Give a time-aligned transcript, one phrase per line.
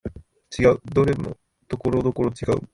[0.57, 2.67] 違う、どれもところどころ違う